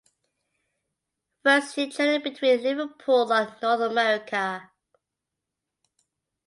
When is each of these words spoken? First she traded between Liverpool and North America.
First 1.43 1.75
she 1.75 1.87
traded 1.91 2.23
between 2.23 2.63
Liverpool 2.63 3.31
and 3.31 3.53
North 3.61 3.81
America. 3.81 4.71